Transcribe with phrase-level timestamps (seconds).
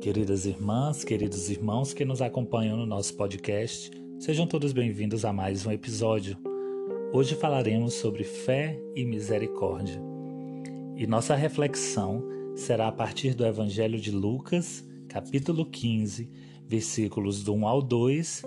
[0.00, 3.90] Queridas irmãs, queridos irmãos que nos acompanham no nosso podcast,
[4.20, 6.36] sejam todos bem-vindos a mais um episódio.
[7.12, 10.00] Hoje falaremos sobre fé e misericórdia.
[10.96, 12.22] E nossa reflexão
[12.54, 16.30] será a partir do Evangelho de Lucas, capítulo 15,
[16.64, 18.44] versículos do 1 ao 2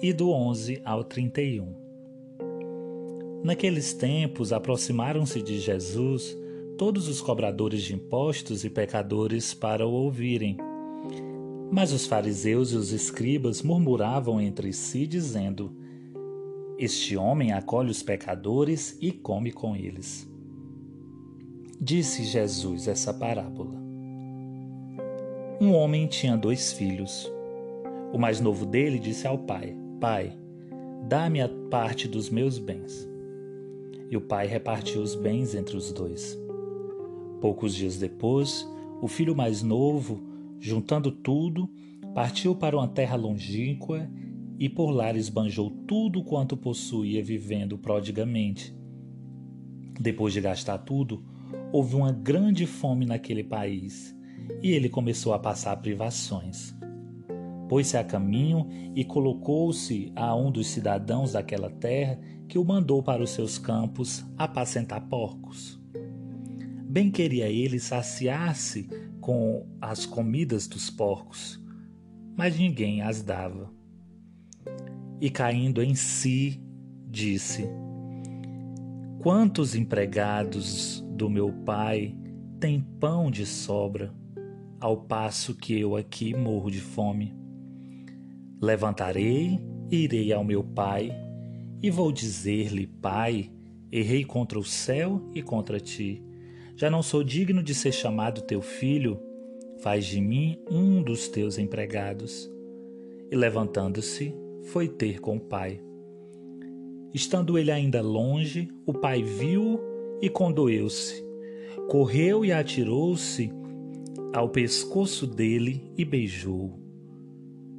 [0.00, 1.74] e do 11 ao 31.
[3.42, 6.38] Naqueles tempos aproximaram-se de Jesus
[6.78, 10.56] todos os cobradores de impostos e pecadores para o ouvirem.
[11.74, 15.74] Mas os fariseus e os escribas murmuravam entre si, dizendo:
[16.78, 20.30] Este homem acolhe os pecadores e come com eles.
[21.80, 23.74] Disse Jesus essa parábola.
[25.58, 27.32] Um homem tinha dois filhos.
[28.12, 30.36] O mais novo dele disse ao pai: Pai,
[31.08, 33.08] dá-me a parte dos meus bens.
[34.10, 36.38] E o pai repartiu os bens entre os dois.
[37.40, 38.68] Poucos dias depois,
[39.00, 40.31] o filho mais novo,
[40.62, 41.68] juntando tudo,
[42.14, 44.08] partiu para uma terra longínqua
[44.58, 48.72] e por lá esbanjou tudo quanto possuía, vivendo prodigamente.
[50.00, 51.24] Depois de gastar tudo,
[51.72, 54.16] houve uma grande fome naquele país
[54.62, 56.72] e ele começou a passar privações.
[57.68, 63.22] Pôs-se a caminho e colocou-se a um dos cidadãos daquela terra que o mandou para
[63.22, 65.80] os seus campos apacentar porcos.
[66.84, 68.88] Bem queria ele saciar-se
[69.22, 71.58] com as comidas dos porcos,
[72.36, 73.72] mas ninguém as dava.
[75.20, 76.60] E caindo em si,
[77.08, 77.64] disse:
[79.20, 82.14] Quantos empregados do meu pai
[82.58, 84.12] têm pão de sobra,
[84.80, 87.32] ao passo que eu aqui morro de fome?
[88.60, 91.12] Levantarei e irei ao meu pai,
[91.80, 93.52] e vou dizer-lhe: Pai,
[93.92, 96.31] errei contra o céu e contra ti
[96.82, 99.20] já não sou digno de ser chamado teu filho,
[99.78, 102.50] faz de mim um dos teus empregados.
[103.30, 104.34] E levantando-se,
[104.64, 105.80] foi ter com o pai.
[107.14, 109.78] Estando ele ainda longe, o pai viu
[110.20, 111.24] e condoeu-se.
[111.88, 113.52] Correu e atirou-se
[114.34, 116.80] ao pescoço dele e beijou-o.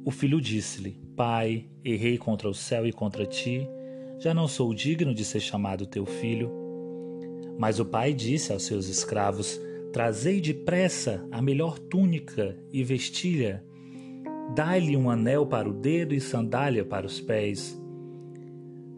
[0.02, 3.68] O filho disse-lhe: Pai, errei contra o céu e contra ti,
[4.18, 6.63] já não sou digno de ser chamado teu filho.
[7.58, 9.60] Mas o pai disse aos seus escravos:
[9.92, 13.64] Trazei depressa a melhor túnica e vestilha.
[14.54, 17.80] Dai-lhe um anel para o dedo e sandália para os pés.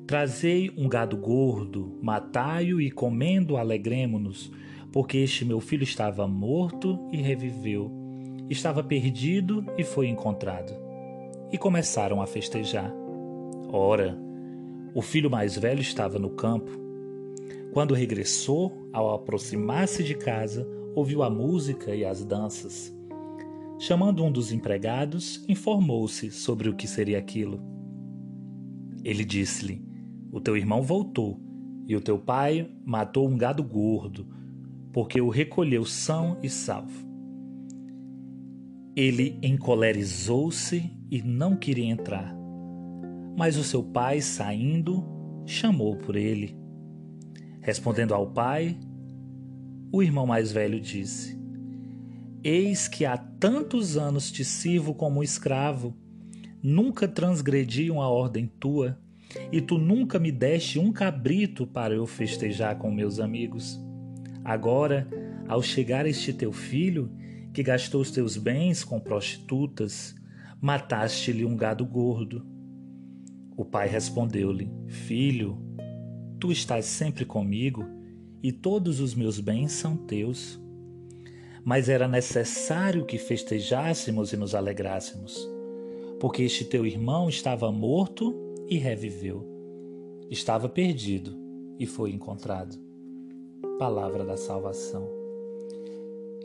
[0.06, 4.50] Trazei um gado gordo, matai-o e comendo alegremo-nos,
[4.92, 7.90] porque este meu filho estava morto e reviveu,
[8.48, 10.72] estava perdido e foi encontrado.
[11.52, 12.92] E começaram a festejar.
[13.68, 14.16] Ora,
[14.94, 16.85] o filho mais velho estava no campo
[17.76, 22.90] quando regressou, ao aproximar-se de casa, ouviu a música e as danças.
[23.78, 27.60] Chamando um dos empregados, informou-se sobre o que seria aquilo.
[29.04, 29.84] Ele disse-lhe:
[30.32, 31.38] O teu irmão voltou,
[31.86, 34.26] e o teu pai matou um gado gordo,
[34.90, 37.06] porque o recolheu são e salvo.
[38.96, 42.34] Ele encolerizou-se e não queria entrar.
[43.36, 45.04] Mas o seu pai, saindo,
[45.44, 46.64] chamou por ele.
[47.66, 48.78] Respondendo ao pai,
[49.90, 51.36] o irmão mais velho disse:
[52.44, 55.92] Eis que há tantos anos te sirvo como escravo,
[56.62, 58.96] nunca transgredi uma ordem tua,
[59.50, 63.80] e tu nunca me deste um cabrito para eu festejar com meus amigos.
[64.44, 65.08] Agora,
[65.48, 67.10] ao chegar este teu filho,
[67.52, 70.14] que gastou os teus bens com prostitutas,
[70.60, 72.46] mataste-lhe um gado gordo.
[73.56, 75.66] O pai respondeu-lhe: Filho,
[76.38, 77.84] Tu estás sempre comigo
[78.42, 80.60] e todos os meus bens são teus.
[81.64, 85.48] Mas era necessário que festejássemos e nos alegrássemos,
[86.20, 88.34] porque este teu irmão estava morto
[88.68, 89.44] e reviveu,
[90.30, 91.36] estava perdido
[91.78, 92.76] e foi encontrado.
[93.78, 95.08] Palavra da salvação.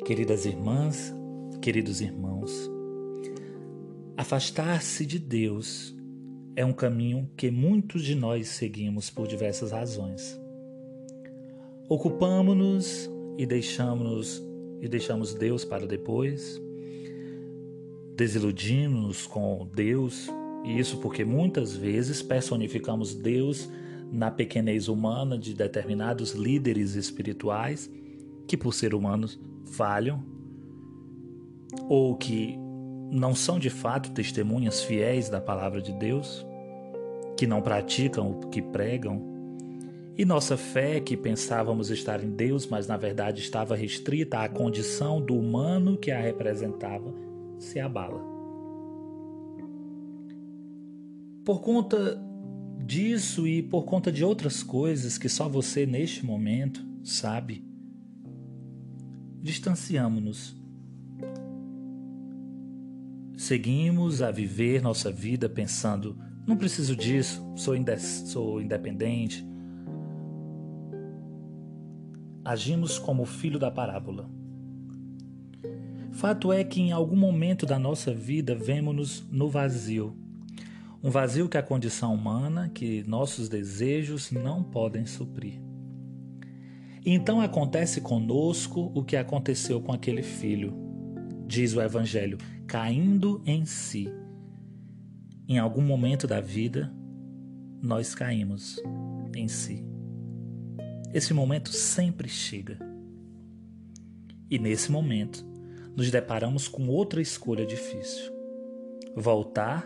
[0.04, 1.14] Queridas irmãs,
[1.62, 2.52] queridos irmãos,
[4.18, 5.96] afastar-se de Deus
[6.56, 10.40] é um caminho que muitos de nós seguimos por diversas razões.
[11.88, 14.42] Ocupamos-nos e deixamos
[14.82, 16.62] e deixamos Deus para depois.
[18.16, 20.28] Desiludimos-nos com Deus,
[20.66, 23.70] e isso porque muitas vezes personificamos Deus
[24.12, 27.90] na pequenez humana de determinados líderes espirituais
[28.48, 30.24] que por ser humanos falham
[31.88, 32.58] ou que
[33.12, 36.46] não são de fato testemunhas fiéis da palavra de Deus,
[37.38, 39.30] que não praticam o que pregam,
[40.18, 45.22] e nossa fé, que pensávamos estar em Deus, mas na verdade estava restrita à condição
[45.22, 47.14] do humano que a representava,
[47.58, 48.22] se abala.
[51.44, 52.22] Por conta
[52.86, 57.66] disso e por conta de outras coisas que só você neste momento sabe,
[59.42, 60.61] distanciamos-nos.
[63.52, 66.18] Seguimos a viver nossa vida pensando:
[66.48, 67.76] não preciso disso, sou,
[68.26, 69.46] sou independente.
[72.46, 74.30] Agimos como o filho da parábola.
[76.14, 80.16] Fato é que em algum momento da nossa vida vemos-nos no vazio.
[81.04, 85.60] Um vazio que a condição humana, que nossos desejos não podem suprir.
[87.06, 90.81] Então acontece conosco o que aconteceu com aquele filho,
[91.52, 94.08] diz o Evangelho, caindo em si.
[95.50, 96.90] Em algum momento da vida,
[97.84, 98.82] nós caímos
[99.36, 99.86] em si.
[101.14, 102.80] Esse momento sempre chega.
[104.50, 105.46] E nesse momento,
[105.94, 108.32] nos deparamos com outra escolha difícil:
[109.14, 109.86] voltar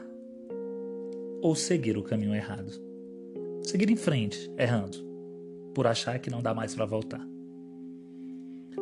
[1.41, 2.71] ou seguir o caminho errado.
[3.63, 4.97] Seguir em frente, errando,
[5.73, 7.27] por achar que não dá mais para voltar.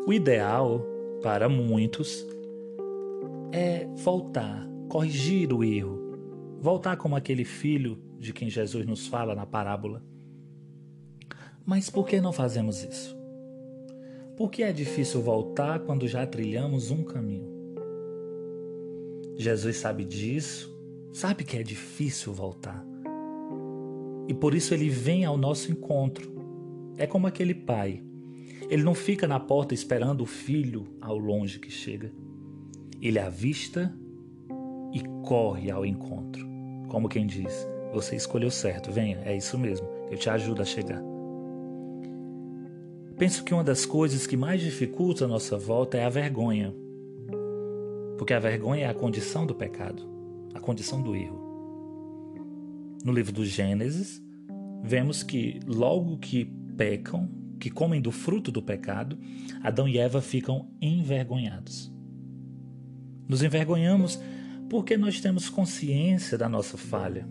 [0.06, 0.86] O ideal
[1.21, 2.27] para muitos
[3.53, 9.45] é voltar, corrigir o erro, voltar como aquele filho de quem Jesus nos fala na
[9.45, 10.03] parábola.
[11.63, 13.15] Mas por que não fazemos isso?
[14.35, 17.53] Por que é difícil voltar quando já trilhamos um caminho?
[19.35, 20.75] Jesus sabe disso,
[21.11, 22.83] sabe que é difícil voltar.
[24.27, 26.33] E por isso ele vem ao nosso encontro.
[26.97, 28.01] É como aquele pai.
[28.67, 32.11] Ele não fica na porta esperando o filho ao longe que chega.
[33.03, 33.94] Ele avista
[34.94, 36.47] e corre ao encontro.
[36.88, 41.03] Como quem diz: Você escolheu certo, venha, é isso mesmo, eu te ajudo a chegar.
[43.17, 46.73] Penso que uma das coisas que mais dificulta a nossa volta é a vergonha.
[48.17, 50.01] Porque a vergonha é a condição do pecado,
[50.53, 51.44] a condição do erro.
[53.03, 54.23] No livro do Gênesis,
[54.81, 56.45] vemos que logo que
[56.77, 57.29] pecam,
[57.59, 59.19] que comem do fruto do pecado,
[59.61, 61.92] Adão e Eva ficam envergonhados.
[63.33, 64.21] Nos envergonhamos
[64.69, 67.27] porque nós temos consciência da nossa falha,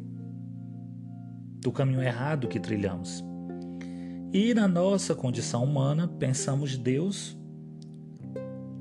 [1.60, 3.22] do caminho errado que trilhamos.
[4.32, 7.38] E na nossa condição humana, pensamos Deus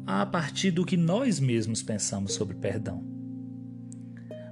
[0.03, 3.05] a partir do que nós mesmos pensamos sobre perdão.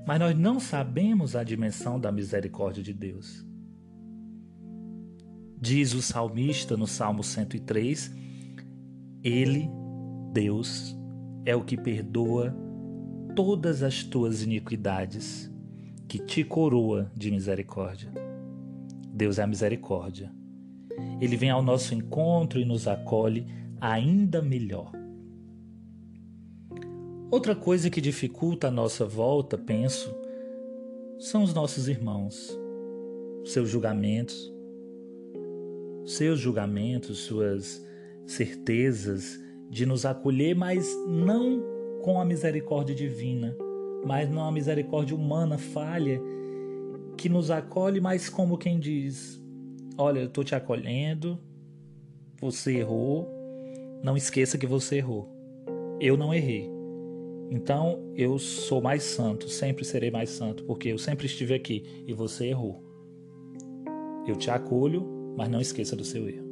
[0.05, 3.43] Mas nós não sabemos a dimensão da misericórdia de Deus.
[5.59, 8.13] Diz o salmista no Salmo 103:
[9.23, 9.67] Ele,
[10.31, 10.98] Deus,
[11.49, 12.55] é o que perdoa
[13.35, 15.51] todas as tuas iniquidades,
[16.07, 18.11] que te coroa de misericórdia.
[19.13, 20.31] Deus é a misericórdia
[21.19, 23.45] ele vem ao nosso encontro e nos acolhe
[23.79, 24.91] ainda melhor.
[27.31, 30.13] Outra coisa que dificulta a nossa volta, penso,
[31.19, 32.57] são os nossos irmãos,
[33.45, 34.51] seus julgamentos,
[36.05, 37.85] seus julgamentos, suas
[38.25, 41.61] certezas de nos acolher, mas não
[42.01, 43.55] com a misericórdia divina,
[44.05, 46.19] mas numa misericórdia humana falha
[47.17, 49.41] que nos acolhe, mas como quem diz:
[49.97, 51.37] Olha, eu estou te acolhendo,
[52.39, 53.29] você errou,
[54.01, 55.29] não esqueça que você errou.
[55.99, 56.69] Eu não errei.
[57.51, 62.13] Então eu sou mais santo, sempre serei mais santo, porque eu sempre estive aqui e
[62.13, 62.81] você errou.
[64.25, 65.05] Eu te acolho,
[65.35, 66.48] mas não esqueça do seu erro.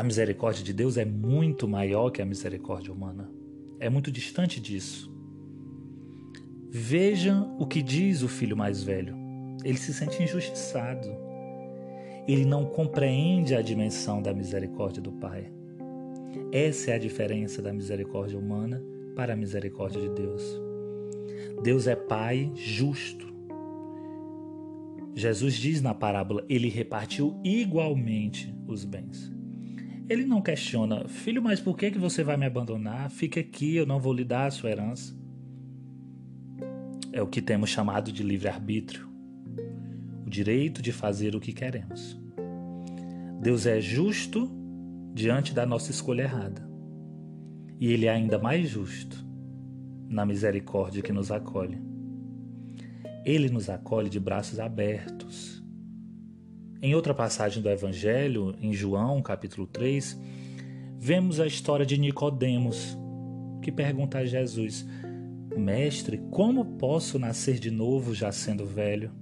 [0.00, 3.30] A misericórdia de Deus é muito maior que a misericórdia humana.
[3.78, 5.12] É muito distante disso.
[6.70, 9.14] Veja o que diz o filho mais velho.
[9.62, 11.06] Ele se sente injustiçado
[12.32, 15.50] ele não compreende a dimensão da misericórdia do Pai.
[16.52, 18.80] Essa é a diferença da misericórdia humana
[19.16, 20.42] para a misericórdia de Deus.
[21.60, 23.26] Deus é Pai justo.
[25.12, 29.39] Jesus diz na parábola: Ele repartiu igualmente os bens.
[30.10, 33.08] Ele não questiona, filho, mas por que, que você vai me abandonar?
[33.10, 35.16] Fique aqui, eu não vou lhe dar a sua herança.
[37.12, 39.10] É o que temos chamado de livre-arbítrio
[40.26, 42.16] o direito de fazer o que queremos.
[43.42, 44.48] Deus é justo
[45.12, 46.68] diante da nossa escolha errada.
[47.80, 49.26] E Ele é ainda mais justo
[50.08, 51.82] na misericórdia que nos acolhe.
[53.24, 55.59] Ele nos acolhe de braços abertos.
[56.82, 60.18] Em outra passagem do Evangelho, em João, capítulo 3,
[60.98, 62.96] vemos a história de Nicodemos,
[63.60, 64.86] que pergunta a Jesus:
[65.54, 69.12] Mestre, como posso nascer de novo já sendo velho?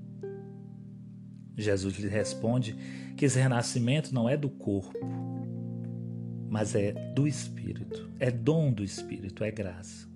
[1.57, 2.77] Jesus lhe responde
[3.17, 4.97] que esse renascimento não é do corpo,
[6.49, 10.09] mas é do Espírito, é dom do Espírito, é graça.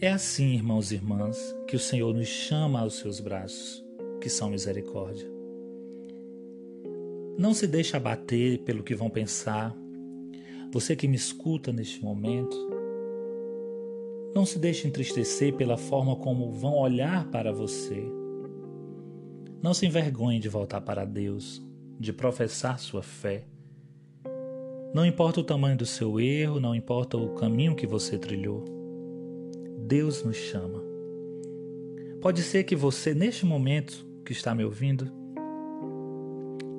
[0.00, 1.36] É assim, irmãos e irmãs,
[1.68, 3.83] que o Senhor nos chama aos seus braços,
[4.24, 5.28] que são misericórdia.
[7.36, 9.76] Não se deixe abater pelo que vão pensar.
[10.72, 12.56] Você que me escuta neste momento,
[14.34, 18.02] não se deixe entristecer pela forma como vão olhar para você.
[19.62, 21.62] Não se envergonhe de voltar para Deus,
[22.00, 23.44] de professar sua fé.
[24.94, 28.64] Não importa o tamanho do seu erro, não importa o caminho que você trilhou.
[29.80, 30.82] Deus nos chama.
[32.22, 35.12] Pode ser que você, neste momento que está me ouvindo,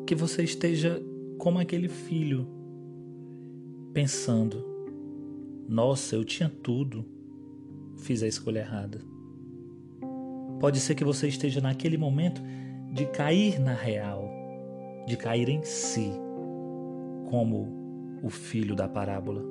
[0.05, 1.01] que você esteja
[1.37, 2.47] como aquele filho,
[3.93, 4.65] pensando:
[5.67, 7.05] nossa, eu tinha tudo,
[7.97, 9.01] fiz a escolha errada.
[10.59, 12.41] Pode ser que você esteja naquele momento
[12.93, 14.29] de cair na real,
[15.05, 16.11] de cair em si,
[17.29, 19.43] como o filho da parábola.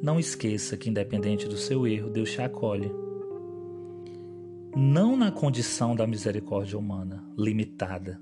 [0.00, 2.90] Não esqueça que, independente do seu erro, Deus te acolhe.
[4.76, 8.20] Não na condição da misericórdia humana, limitada,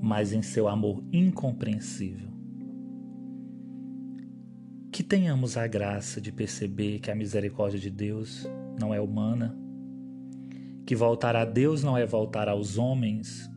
[0.00, 2.28] mas em seu amor incompreensível.
[4.90, 8.48] Que tenhamos a graça de perceber que a misericórdia de Deus
[8.80, 9.56] não é humana,
[10.86, 13.48] que voltar a Deus não é voltar aos homens,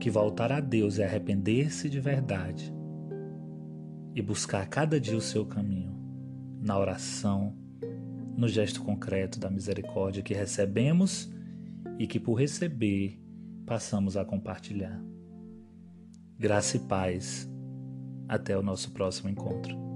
[0.00, 2.74] que voltar a Deus é arrepender-se de verdade
[4.14, 5.94] e buscar cada dia o seu caminho,
[6.62, 7.54] na oração,
[8.36, 11.32] no gesto concreto da misericórdia que recebemos
[11.98, 13.20] e que, por receber,
[13.66, 15.00] passamos a compartilhar.
[16.38, 17.48] Graça e paz
[18.28, 19.93] até o nosso próximo encontro.